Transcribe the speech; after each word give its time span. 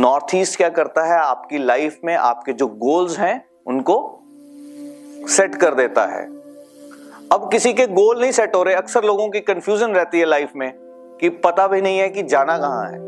North 0.00 0.34
east 0.34 0.56
क्या 0.56 0.68
करता 0.68 1.04
है? 1.04 1.18
आपकी 1.20 1.58
लाइफ 1.58 1.98
में 2.04 2.16
आपके 2.16 2.52
जो 2.52 2.66
गोल्स 2.66 3.18
हैं, 3.18 3.48
उनको 3.66 4.22
सेट 5.28 5.54
कर 5.54 5.74
देता 5.74 6.06
है। 6.06 6.24
अब 7.32 7.48
किसी 7.52 7.72
के 7.72 7.86
गोल 7.86 8.20
नहीं 8.20 8.32
सेट 8.32 8.56
हो 8.56 8.62
रहे, 8.62 8.74
अक्सर 8.74 9.04
लोगों 9.04 9.28
की 9.28 9.40
कंफ्यूजन 9.40 9.90
रहती 9.90 10.20
है 10.20 10.26
लाइफ 10.26 10.52
में 10.56 10.72
कि 11.20 11.28
पता 11.28 11.66
भी 11.66 11.80
नहीं 11.80 11.98
है 11.98 12.08
कि 12.08 12.22
जाना 12.22 12.58
कहाँ 12.58 12.86
है। 12.86 12.98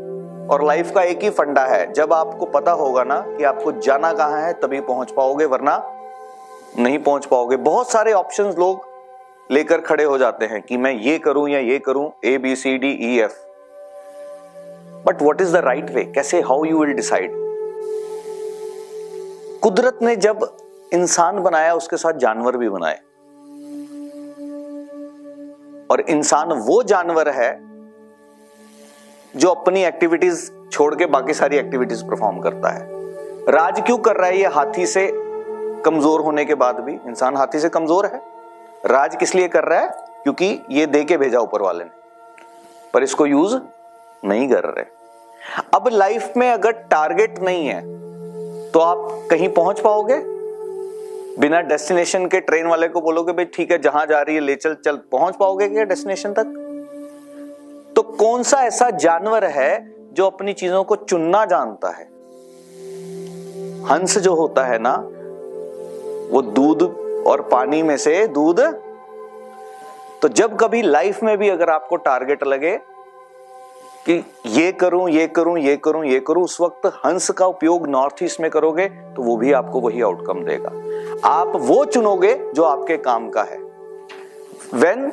और 0.47 0.65
लाइफ 0.65 0.91
का 0.91 1.01
एक 1.01 1.23
ही 1.23 1.29
फंडा 1.29 1.65
है। 1.65 1.93
जब 1.93 2.13
आपको 2.13 2.45
पता 2.45 2.71
होगा 2.71 3.03
ना 3.03 3.19
कि 3.27 3.43
आपको 3.43 3.71
जाना 3.71 4.13
कहाँ 4.13 4.41
है, 4.41 4.53
तभी 4.53 4.81
पहुँच 4.81 5.11
पाओगे, 5.11 5.45
वरना 5.45 5.93
नहीं 6.79 6.99
पहुँच 6.99 7.25
पाओगे। 7.25 7.57
बहुत 7.57 7.91
सारे 7.91 8.13
ऑप्शंस 8.13 8.55
लोग 8.57 8.85
लेकर 9.51 9.81
खड़े 9.81 10.03
हो 10.03 10.17
जाते 10.17 10.45
हैं 10.45 10.61
कि 10.61 10.77
मैं 10.77 10.91
ये 10.91 11.17
करूँ 11.19 11.49
या 11.49 11.59
ये 11.59 11.79
करूँ 11.79 12.11
A 12.25 12.37
B 12.37 12.55
C 12.55 12.77
D 12.77 12.91
E 12.91 13.19
F 13.19 13.52
but 15.05 15.21
what 15.21 15.41
is 15.41 15.53
the 15.53 15.55
right 15.55 15.89
way 15.89 16.03
कैसे 16.03 16.41
हाउ 16.41 16.65
यू 16.65 16.79
विल 16.79 16.93
डिसाइड 16.93 17.31
कुदरत 19.63 19.99
ने 20.01 20.15
जब 20.15 20.57
इंसान 20.93 21.39
बनाया, 21.39 21.73
उसके 21.73 21.97
साथ 21.97 22.13
जानवर 22.13 22.57
भी 22.57 22.69
बनाए। 22.69 22.99
और 25.91 26.01
इंसान 26.01 26.51
वो 26.51 26.83
जानवर 26.83 27.29
है, 27.29 27.51
जो 29.35 29.49
अपनी 29.49 29.83
एक्टिविटीज़ 29.83 30.51
छोड़ 30.71 30.95
के 30.95 31.05
बाकी 31.05 31.33
सारी 31.33 31.57
एक्टिविटीज़ 31.57 32.03
परफॉर्म 32.03 32.39
करता 32.39 32.69
है। 32.69 32.87
राज 33.49 33.81
क्यों 33.85 33.97
कर 33.97 34.15
रहा 34.15 34.27
है 34.27 34.37
ये? 34.37 34.47
हाथी 34.47 34.85
से 34.85 35.11
कमज़ोर 35.85 36.21
होने 36.21 36.45
के 36.45 36.55
बाद 36.55 36.79
भी। 36.79 36.93
इंसान 36.93 37.37
हाथी 37.37 37.59
से 37.59 37.69
कमज़ोर 37.69 38.05
है। 38.05 38.21
राज 38.85 39.15
किस 39.15 39.35
लिए 39.35 39.47
कर 39.47 39.63
रहा 39.63 39.79
है? 39.79 39.89
क्योंकि 40.23 40.61
ये 40.69 40.85
दे 40.85 41.03
के 41.03 41.17
भेजा 41.17 41.39
ऊपर 41.39 41.61
वाले 41.61 41.83
ने। 41.83 41.91
पर 42.93 43.03
इसको 43.03 43.25
यूज़ 43.25 43.55
नहीं 44.25 44.47
कर 44.49 44.63
रहे। 44.65 44.85
अब 45.73 45.87
लाइफ 45.87 46.33
में 46.37 46.49
अगर 46.51 46.71
टारगेट 46.91 47.39
नहीं 47.39 47.67
है 47.67 47.81
तो 48.71 48.79
आप 48.79 49.27
कहीं 49.29 49.49
पहुँच 49.49 49.79
पाओगे? 49.79 50.17
बिना 51.39 51.59
डेस्टिनेशन 51.61 52.25
के 52.27 52.39
ट्रेन 52.39 52.67
वाले 52.67 52.87
को 52.87 53.01
बोलोगे, 53.01 53.33
भाई 53.33 53.45
ठीक 53.45 53.71
है, 53.71 53.77
जहाँ 53.77 54.05
जा 54.05 54.21
रही 54.21 54.35
है, 54.35 54.41
ले 54.41 54.55
चल। 54.55 54.73
चल, 54.75 54.95
पहुँच 55.11 55.35
पाओगे 55.35 55.67
क्या 55.69 55.83
डेस्टिनेशन 55.83 56.33
तक? 56.33 56.59
तो 57.95 58.01
कौन 58.01 58.43
सा 58.43 58.63
ऐसा 58.63 58.89
जानवर 58.89 59.45
है 59.45 59.93
जो 60.13 60.25
अपनी 60.25 60.53
चीज़ों 60.53 60.83
को 60.83 60.95
चुनना 60.95 61.43
जानता 61.45 61.89
है? 61.89 62.05
हंस 63.85 64.17
जो 64.17 64.33
होता 64.35 64.63
है 64.65 64.77
ना, 64.81 64.95
वो 66.31 66.41
दूध 66.41 66.83
और 67.27 67.41
पानी 67.41 67.81
में 67.83 67.95
से 67.97 68.25
दूध 68.29 68.59
तो 70.21 70.27
जब 70.29 70.57
कभी 70.57 70.81
लाइफ 70.81 71.21
में 71.23 71.37
भी 71.37 71.49
अगर 71.49 71.69
आपको 71.69 71.95
टारगेट 71.95 72.43
लगे 72.43 72.75
कि 74.05 74.13
ये 74.47 74.71
करूँ 74.71 75.09
ये 75.09 75.27
करूँ 75.27 75.57
ये 75.59 75.75
करूँ 75.77 76.05
ये 76.05 76.19
करूँ, 76.19 76.43
उस 76.43 76.59
वक्त 76.61 76.85
हंस 77.05 77.29
का 77.29 77.45
उपयोग 77.47 77.87
नॉर्थ 77.87 78.23
ईस्ट 78.23 78.39
में 78.41 78.49
करोगे 78.51 78.87
तो 79.15 79.21
वो 79.23 79.35
भी 79.37 79.51
आपको 79.53 79.79
वही 79.81 80.01
आउटकम 80.01 80.43
देगा। 80.45 80.71
आप 81.29 81.51
वो 81.57 81.83
चुनोगे 81.85 82.33
जो 82.55 82.63
आपके 82.63 82.97
काम 82.99 83.29
का 83.29 83.43
है। 83.43 83.57
When 84.75 85.11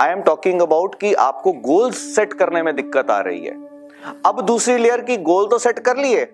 I 0.00 0.10
am 0.10 0.20
talking 0.22 0.60
about 0.62 0.94
कि 0.94 1.12
आपको 1.16 1.52
गोल 1.62 1.90
सेट 1.92 2.32
करने 2.32 2.62
में 2.62 2.74
दिक्कत 2.76 3.10
आ 3.10 3.20
रही 3.20 3.44
है। 3.44 3.56
अब 4.26 4.40
दूसरी 4.42 4.76
लेयर 4.78 5.00
की 5.00 5.16
गोल 5.24 5.46
तो 5.46 5.58
सेट 5.58 5.78
कर 5.80 5.96
लिए, 5.96 6.24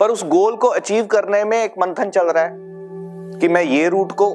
पर 0.00 0.10
उस 0.10 0.24
गोल 0.26 0.56
को 0.56 0.68
अचीव 0.68 1.06
करने 1.06 1.44
में 1.44 1.62
एक 1.62 1.74
मंथन 1.78 2.10
चल 2.10 2.26
रहा 2.26 2.44
है 2.44 3.38
कि 3.40 3.48
मैं 3.48 3.62
ये 3.64 3.88
रूट 3.88 4.12
को, 4.12 4.28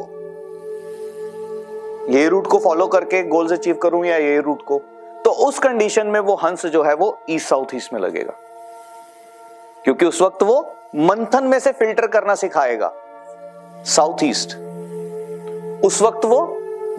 ये 2.09 2.27
रूट 2.29 2.47
को 2.47 2.59
फॉलो 2.59 2.87
करके 2.87 3.23
गोल्स 3.27 3.51
अचीव 3.51 3.75
करूँ 3.77 4.05
या 4.05 4.17
ये 4.17 4.39
रूट 4.39 4.61
को? 4.61 4.81
तो 5.25 5.31
उस 5.31 5.59
कंडीशन 5.59 6.07
में 6.07 6.19
वो 6.19 6.35
हंस 6.35 6.65
जो 6.65 6.83
है 6.83 6.93
वो 6.93 7.19
ईस्ट 7.29 7.47
साउथ 7.49 7.75
ईस्ट 7.75 7.93
में 7.93 7.99
लगेगा। 7.99 8.33
क्योंकि 9.83 10.05
उस 10.05 10.21
वक्त 10.21 10.43
वो 10.43 10.75
मंथन 10.95 11.43
में 11.43 11.59
से 11.59 11.71
फ़िल्टर 11.71 12.07
करना 12.07 12.35
सिखाएगा। 12.35 12.93
साउथ 13.85 14.23
ईस्ट 14.23 14.49
उस 15.85 16.01
वक्त 16.01 16.25
वो 16.25 16.41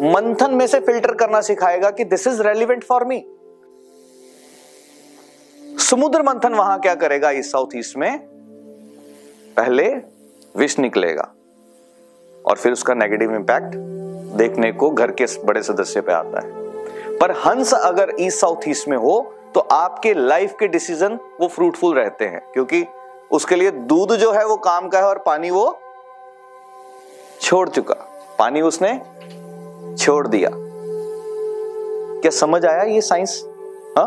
मंथन 0.01 0.55
में 0.55 0.67
से 0.67 0.81
फ़िल्टर 0.81 1.15
करना 1.15 1.41
सिखाएगा 1.41 1.91
कि 1.91 2.05
this 2.05 2.27
is 2.27 2.43
relevant 2.43 2.85
for 2.85 3.05
me 3.05 3.25
समुद्र 5.81 6.23
मंथन 6.23 6.55
वहाँ 6.55 6.81
क्या 6.81 6.95
करेगा? 6.95 7.31
इस 7.31 7.53
साउथ 7.53 7.77
ईस्ट 7.77 7.97
में 7.97 8.19
पहले 9.57 9.89
विष 10.57 10.79
निकलेगा। 10.79 11.33
और 12.47 12.57
फिर 12.57 12.73
उसका 12.73 12.95
नेगेटिव 12.95 13.35
इंपैक्ट 13.35 13.77
देखने 14.39 14.73
को 14.73 14.91
घर 14.91 15.11
के 15.11 15.27
बड़े 15.45 15.63
सदस्य 15.63 16.01
पे 16.01 16.13
आता 16.13 16.41
है। 16.41 16.64
पर 17.21 17.31
हंस 17.47 17.73
अगर 17.75 18.13
ईस्ट 18.21 18.39
साउथ 18.39 18.69
ईस्ट 18.69 18.89
में 18.89 18.97
हो 18.97 19.21
तो 19.55 19.61
आपके 19.61 20.13
लाइफ 20.15 20.55
के 20.61 20.69
डिसीज़न 20.69 21.19
वो 21.41 21.49
फ्रूटफुल 21.49 21.95
रहते 21.95 22.25
हैं, 22.25 22.41
क्योंकि 22.53 22.85
उसके 23.31 23.57
लिए 23.57 23.71
दूध 23.71 24.15
जो 24.17 24.33
है 24.33 24.45
वो 24.47 24.57
काम 24.57 24.89
का 24.89 24.99
है 24.99 25.05
और 25.05 25.19
पानी 25.19 25.51
वो 25.51 25.67
छोड़ 27.41 27.69
चुका। 27.69 27.95
पानी 28.39 28.61
उसने 28.61 28.93
छोड़ 29.97 30.27
दिया। 30.29 30.51
क्या 32.21 32.31
समझ 32.31 32.65
आया 32.65 32.83
ये 32.83 33.01
साइंस 33.01 33.43
हा? 33.99 34.05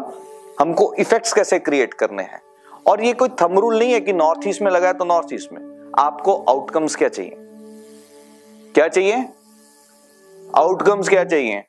हमको 0.60 0.94
इफेक्ट्स 0.94 1.34
कैसे 1.34 1.60
क्रिएट 1.60 1.94
करने 1.94 2.24
हैं? 2.24 2.42
और 2.88 3.04
ये 3.04 3.14
कोई 3.14 3.30
थम 3.42 3.60
रूल 3.60 3.80
नहीं 3.80 3.94
है 3.94 4.00
कि 4.00 4.14
नॉर्थ 4.14 4.48
ईस्ट 4.48 4.62
में 4.62 4.72
लगा 4.72 4.88
है 4.88 4.94
तो 4.94 5.06
नॉर्थ 5.06 5.34
ईस्ट 5.34 5.54
में। 5.54 5.92
आपको 6.00 6.36
आउटकम्स 6.50 6.96
क्या 6.96 7.10
चाहिए? 7.10 7.36
क्या 8.76 8.88
चाहिए? 8.88 9.26
आउटकम्स 10.56 11.10
क्या 11.10 11.24
चाहिए? 11.24 11.64